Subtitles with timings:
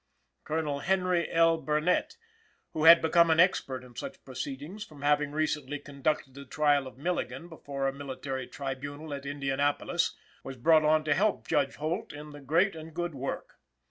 [0.45, 1.59] Colonel Henry L.
[1.61, 2.17] Burnett,
[2.73, 6.97] who had become an expert in such proceedings from having recently conducted the trial of
[6.97, 12.31] Milligan before a military tribunal at Indianapolis, was brought on to help Judge Holt in
[12.31, 13.59] the great and good work.